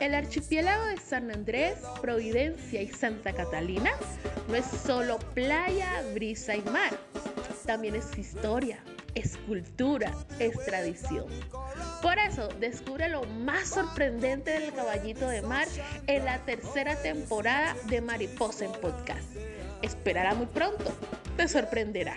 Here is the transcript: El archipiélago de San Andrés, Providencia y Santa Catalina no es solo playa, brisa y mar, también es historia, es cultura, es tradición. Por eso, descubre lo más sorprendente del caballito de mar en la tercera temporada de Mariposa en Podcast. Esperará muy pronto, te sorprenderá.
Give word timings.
El 0.00 0.14
archipiélago 0.14 0.86
de 0.86 0.98
San 0.98 1.30
Andrés, 1.30 1.78
Providencia 2.00 2.82
y 2.82 2.88
Santa 2.88 3.32
Catalina 3.32 3.92
no 4.48 4.54
es 4.54 4.66
solo 4.66 5.18
playa, 5.34 6.02
brisa 6.12 6.56
y 6.56 6.62
mar, 6.62 6.92
también 7.64 7.94
es 7.94 8.18
historia, 8.18 8.78
es 9.14 9.36
cultura, 9.38 10.12
es 10.38 10.56
tradición. 10.64 11.26
Por 12.02 12.18
eso, 12.18 12.48
descubre 12.60 13.08
lo 13.08 13.24
más 13.24 13.68
sorprendente 13.68 14.50
del 14.58 14.72
caballito 14.72 15.28
de 15.28 15.42
mar 15.42 15.66
en 16.06 16.24
la 16.24 16.38
tercera 16.44 16.96
temporada 16.96 17.74
de 17.88 18.00
Mariposa 18.00 18.66
en 18.66 18.72
Podcast. 18.72 19.28
Esperará 19.82 20.34
muy 20.34 20.46
pronto, 20.46 20.92
te 21.36 21.48
sorprenderá. 21.48 22.16